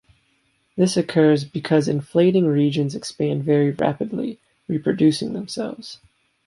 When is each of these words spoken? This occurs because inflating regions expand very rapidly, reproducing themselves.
This 0.75 0.97
occurs 0.97 1.45
because 1.45 1.87
inflating 1.87 2.47
regions 2.47 2.95
expand 2.95 3.43
very 3.43 3.69
rapidly, 3.69 4.39
reproducing 4.67 5.33
themselves. 5.33 5.99